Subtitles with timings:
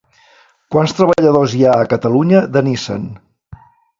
[0.75, 3.07] Quants treballadors hi ha a Catalunya de Nissan?